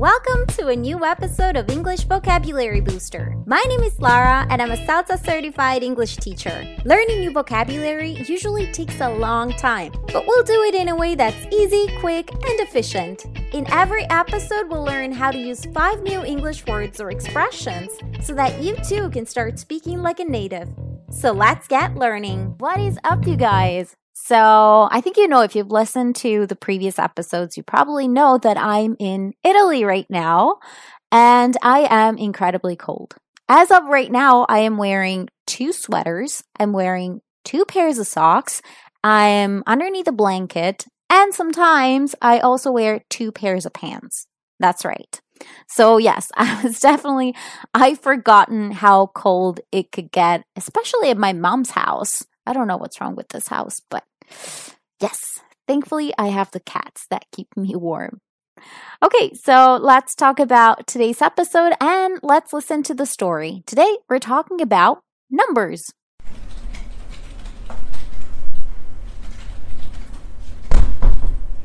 [0.00, 3.36] Welcome to a new episode of English Vocabulary Booster.
[3.44, 6.74] My name is Lara and I'm a CELTA certified English teacher.
[6.86, 11.14] Learning new vocabulary usually takes a long time, but we'll do it in a way
[11.14, 13.26] that's easy, quick, and efficient.
[13.52, 17.90] In every episode, we'll learn how to use five new English words or expressions
[18.22, 20.70] so that you too can start speaking like a native.
[21.10, 22.54] So let's get learning.
[22.56, 23.99] What is up, you guys?
[24.22, 28.38] So, I think you know if you've listened to the previous episodes, you probably know
[28.38, 30.58] that I'm in Italy right now
[31.10, 33.16] and I am incredibly cold.
[33.48, 38.62] As of right now, I am wearing two sweaters, I'm wearing two pairs of socks,
[39.02, 44.26] I'm underneath a blanket, and sometimes I also wear two pairs of pants.
[44.60, 45.20] That's right.
[45.66, 47.34] So, yes, I was definitely,
[47.74, 52.22] I've forgotten how cold it could get, especially at my mom's house.
[52.50, 54.02] I don't know what's wrong with this house, but
[55.00, 58.20] yes, thankfully I have the cats that keep me warm.
[59.00, 63.62] Okay, so let's talk about today's episode and let's listen to the story.
[63.66, 65.92] Today we're talking about numbers.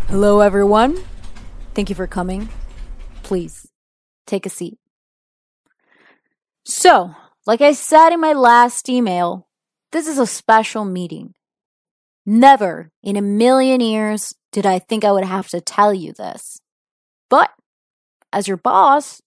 [0.07, 0.99] Hello, everyone.
[1.73, 2.47] Thank you for coming.
[3.23, 3.67] Please
[4.27, 4.77] take a seat.
[6.63, 7.15] So,
[7.47, 9.47] like I said in my last email,
[9.91, 11.33] this is a special meeting.
[12.25, 16.59] Never in a million years did I think I would have to tell you this.
[17.29, 17.51] But
[18.33, 19.21] as your boss,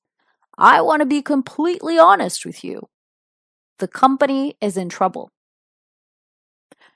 [0.56, 2.88] I want to be completely honest with you.
[3.78, 5.30] The company is in trouble.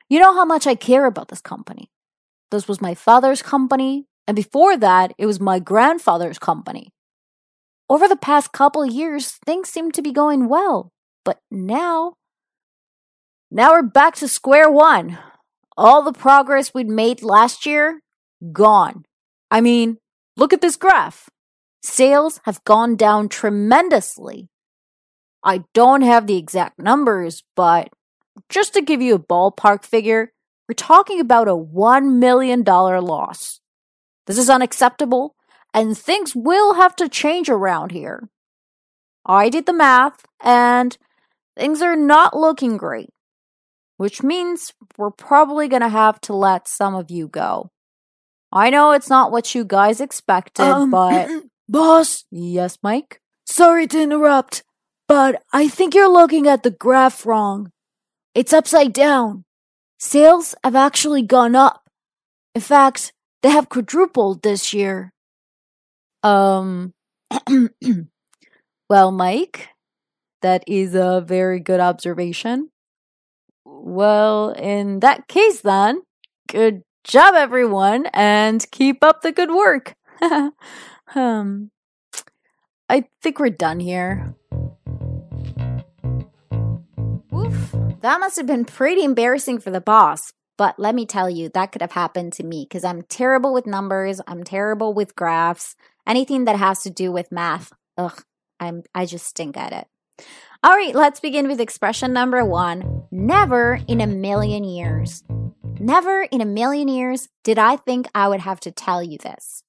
[0.08, 1.90] You know how much I care about this company.
[2.50, 6.92] This was my father's company, and before that, it was my grandfather's company.
[7.88, 10.90] Over the past couple years, things seem to be going well,
[11.24, 12.14] but now,
[13.55, 15.19] now we're back to square one.
[15.77, 18.00] All the progress we'd made last year,
[18.50, 19.05] gone.
[19.50, 19.98] I mean,
[20.39, 21.28] look at this graph.
[21.83, 24.48] Sales have gone down tremendously.
[25.45, 27.91] I don't have the exact numbers, but
[28.48, 30.33] just to give you a ballpark figure,
[30.67, 33.61] we're talking about a $1 million loss.
[34.27, 35.35] This is unacceptable,
[35.74, 38.30] and things will have to change around here.
[39.27, 40.96] I did the math, and
[41.55, 43.11] things are not looking great,
[44.02, 47.70] which means we're probably going to have to let some of you go.
[48.51, 51.30] I know it's not what you guys expected, Um, but.
[51.68, 53.20] Boss, yes, Mike?
[53.46, 54.64] sorry to interrupt,
[55.07, 57.70] but I think you're looking at the graph wrong.
[58.35, 59.45] It's upside down.
[60.01, 61.89] Sales have actually gone up.
[62.57, 63.12] In fact,
[63.42, 65.12] they have quadrupled this year.
[66.24, 66.92] Um,
[68.91, 69.68] well, Mike,
[70.41, 72.71] that is a very good observation.
[73.84, 76.02] Well, in that case, then,
[76.48, 79.96] good job, everyone, and keep up the good work.
[81.16, 81.72] um,
[82.88, 84.36] I think we're done here.
[87.34, 90.32] Oof, that must have been pretty embarrassing for the boss.
[90.56, 93.66] But let me tell you, that could have happened to me because I'm terrible with
[93.66, 94.20] numbers.
[94.28, 95.74] I'm terrible with graphs.
[96.06, 97.72] Anything that has to do with math.
[97.98, 98.22] Ugh,
[98.60, 99.88] I'm I just stink at it.
[100.62, 103.02] All right, let's begin with expression number one.
[103.14, 105.23] Never in a million years.
[105.78, 109.64] Never in a million years did I think I would have to tell you this.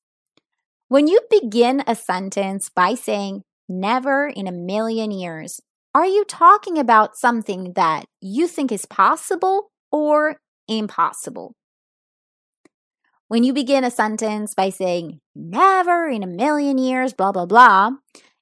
[0.88, 5.60] When you begin a sentence by saying never in a million years,
[5.94, 10.38] are you talking about something that you think is possible or
[10.70, 11.54] impossible?
[13.28, 17.90] When you begin a sentence by saying never in a million years, blah, blah, blah,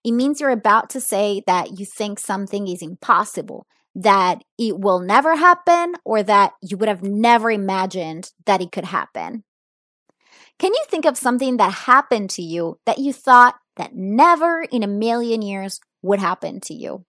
[0.06, 3.66] it means you're about to say that you think something is impossible,
[3.96, 8.86] that it will never happen, or that you would have never imagined that it could
[8.86, 9.44] happen.
[10.60, 14.84] Can you think of something that happened to you that you thought that never in
[14.84, 17.06] a million years would happen to you?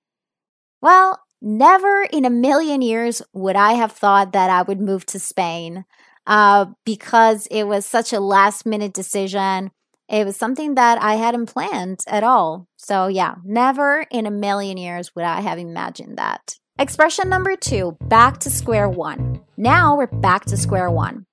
[0.81, 5.19] Well, never in a million years would I have thought that I would move to
[5.19, 5.85] Spain
[6.27, 9.71] uh, because it was such a last minute decision.
[10.09, 12.69] It was something that I hadn't planned at all.
[12.77, 16.57] So, yeah, never in a million years would I have imagined that.
[16.83, 19.41] Expression number two back to square one.
[19.57, 21.27] Now we're back to square one.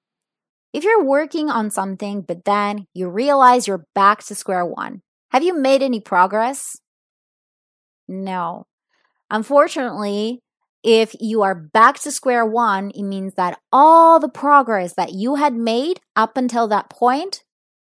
[0.74, 5.02] If you're working on something, but then you realize you're back to square one,
[5.32, 6.78] have you made any progress?
[8.08, 8.68] No.
[9.32, 10.44] Unfortunately,
[10.84, 15.34] if you are back to square one, it means that all the progress that you
[15.34, 17.42] had made up until that point,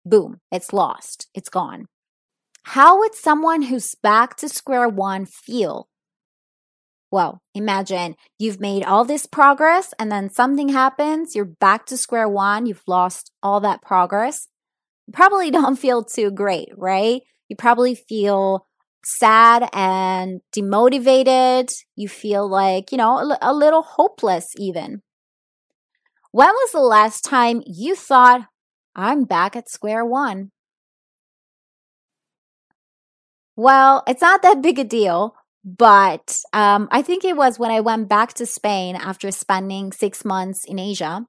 [0.06, 1.88] boom, it's lost, it's gone.
[2.64, 5.89] How would someone who's back to square one feel?
[7.12, 12.30] Well, imagine you've made all this progress and then something happens, you're back to square
[12.30, 14.48] one, you've lost all that progress.
[15.08, 17.22] You probably don't feel too great, right?
[17.48, 18.68] You probably feel
[19.04, 21.74] sad and demotivated.
[21.96, 25.02] You feel like, you know, a, a little hopeless even.
[26.32, 28.48] When was the last time you thought,
[28.96, 30.52] I'm back at square one?
[33.56, 37.82] Well, it's not that big a deal, but um, I think it was when I
[37.82, 41.26] went back to Spain after spending six months in Asia.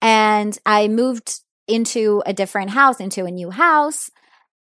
[0.00, 4.10] And I moved into a different house, into a new house.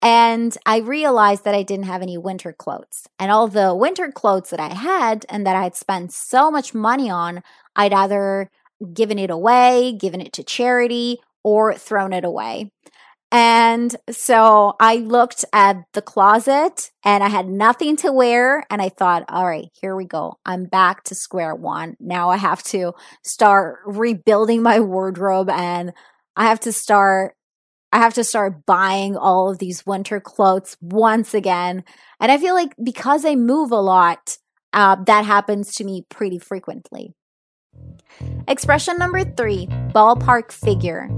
[0.02, 3.08] And I realized that I didn't have any winter clothes.
[3.18, 6.74] And all the winter clothes that I had and that I had spent so much
[6.74, 7.42] money on,
[7.76, 8.50] I'd either
[8.94, 12.72] given it away, given it to charity, or thrown it away.
[13.38, 18.66] And so I looked at the closet and I had nothing to wear.
[18.70, 20.40] And I thought, all right, here we go.
[20.46, 21.98] I'm back to square one.
[22.00, 22.94] Now I have to
[23.26, 25.92] start rebuilding my wardrobe and
[26.38, 27.36] I have to start.
[27.92, 31.84] I have to start buying all of these winter clothes once again.
[32.22, 34.38] And I feel like because I move a lot,
[34.72, 37.14] uh, that happens to me pretty frequently.
[38.48, 41.10] Expression number three ballpark figure.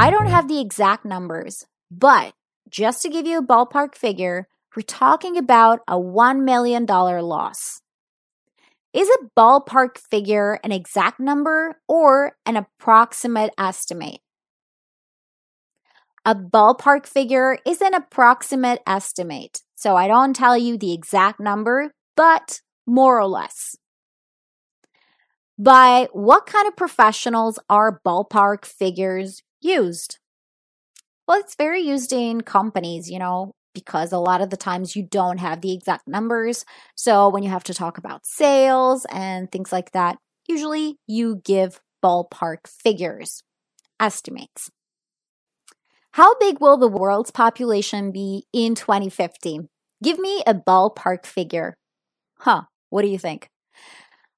[0.00, 2.32] I don't have the exact numbers, but
[2.70, 7.82] just to give you a ballpark figure, we're talking about a $1 million loss.
[8.94, 14.20] Is a ballpark figure an exact number or an approximate estimate?
[16.24, 19.60] A ballpark figure is an approximate estimate.
[19.74, 23.76] So I don't tell you the exact number, but more or less
[25.58, 30.18] by what kind of professionals are ballpark figures used?
[31.26, 35.02] Well, it's very used in companies, you know, because a lot of the times you
[35.04, 36.64] don't have the exact numbers.
[36.96, 40.18] So when you have to talk about sales and things like that,
[40.48, 43.42] usually you give ballpark figures,
[44.00, 44.70] estimates.
[46.12, 49.60] How big will the world's population be in 2050?
[50.02, 51.74] Give me a ballpark figure.
[52.40, 53.48] Huh, what do you think?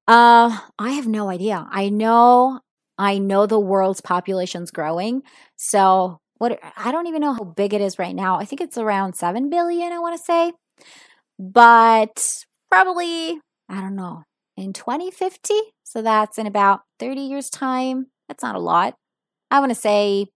[0.07, 1.67] Uh, I have no idea.
[1.71, 2.59] I know,
[2.97, 5.23] I know the world's population's growing.
[5.55, 6.59] So what?
[6.77, 8.39] I don't even know how big it is right now.
[8.39, 9.91] I think it's around seven billion.
[9.91, 10.51] I want to say,
[11.39, 14.23] but probably I don't know
[14.57, 15.53] in 2050.
[15.83, 18.07] So that's in about 30 years' time.
[18.27, 18.95] That's not a lot.
[19.51, 20.27] I want to say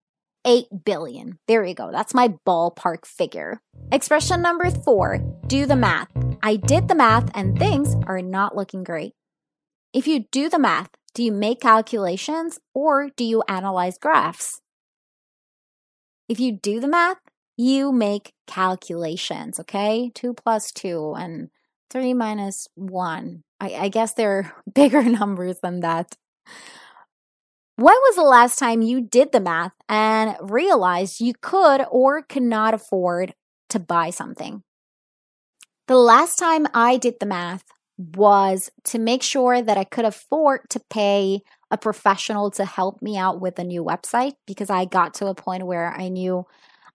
[0.45, 1.39] 8 billion.
[1.47, 1.91] There you go.
[1.91, 3.59] That's my ballpark figure.
[3.91, 6.09] Expression number four do the math.
[6.43, 9.13] I did the math and things are not looking great.
[9.93, 14.61] If you do the math, do you make calculations or do you analyze graphs?
[16.29, 17.17] If you do the math,
[17.57, 20.11] you make calculations, okay?
[20.13, 21.49] Two plus two and
[21.89, 23.41] three minus one.
[23.59, 26.15] I, I guess they're bigger numbers than that.
[27.77, 32.43] When was the last time you did the math and realized you could or could
[32.43, 33.33] not afford
[33.69, 34.61] to buy something?
[35.87, 37.63] The last time I did the math
[37.97, 41.41] was to make sure that I could afford to pay
[41.71, 45.35] a professional to help me out with a new website because I got to a
[45.35, 46.45] point where I knew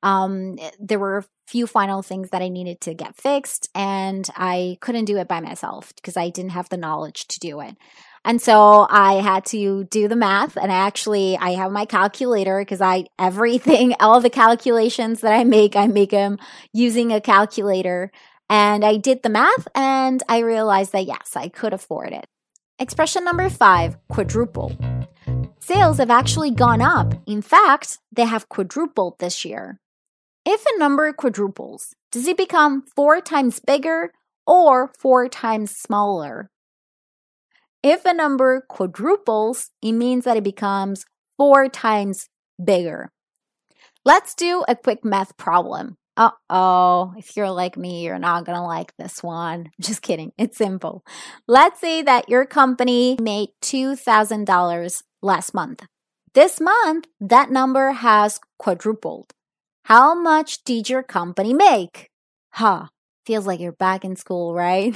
[0.03, 4.79] um, there were a few final things that I needed to get fixed, and I
[4.81, 7.77] couldn't do it by myself because I didn't have the knowledge to do it.
[8.25, 12.61] And so I had to do the math and I actually I have my calculator
[12.61, 16.39] because I everything all the calculations that I make I make them
[16.73, 18.13] using a calculator
[18.53, 22.27] and I did the math and I realized that yes, I could afford it.
[22.79, 24.77] Expression number five quadruple.
[25.59, 27.15] Sales have actually gone up.
[27.27, 29.81] In fact, they have quadrupled this year.
[30.44, 34.13] If a number quadruples, does it become four times bigger
[34.47, 36.51] or four times smaller?
[37.82, 41.06] If a number quadruples, it means that it becomes
[41.39, 42.29] four times
[42.63, 43.13] bigger.
[44.05, 45.97] Let's do a quick math problem.
[46.17, 49.71] Uh oh, if you're like me, you're not gonna like this one.
[49.81, 51.05] Just kidding, it's simple.
[51.49, 55.87] Let's say that your company made $2,000 last month.
[56.35, 59.33] This month, that number has quadrupled.
[59.85, 62.09] How much did your company make?
[62.53, 62.87] Huh,
[63.27, 64.95] feels like you're back in school, right?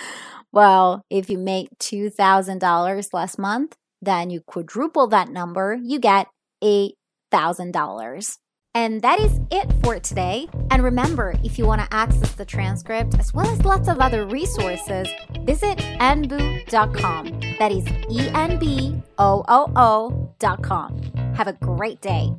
[0.52, 6.28] well, if you make $2,000 last month, then you quadruple that number, you get
[6.62, 8.38] $8,000.
[8.74, 10.48] And that is it for today.
[10.70, 14.24] And remember, if you want to access the transcript as well as lots of other
[14.26, 15.08] resources,
[15.40, 17.40] visit enboo.com.
[17.58, 21.02] That is E N B O O O.com.
[21.34, 22.34] Have a great day.